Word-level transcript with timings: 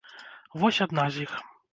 Вось 0.63 0.79
адна 0.85 1.05
з 1.17 1.27
іх. 1.27 1.35